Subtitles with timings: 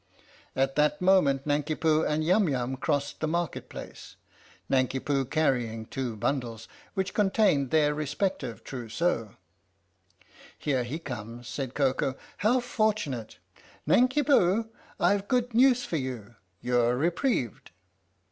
[0.55, 4.15] At that moment Nanki Poo and Yum Yum crossed the Market Place,
[4.67, 9.35] Nanki Poo carrying two bundles, which contained their respective trousseaux.
[10.57, 13.37] "Here he comes," said Koko; "how fortunate!
[13.85, 14.69] Nanki Poo
[14.99, 17.69] I've good news for you you're re prieved."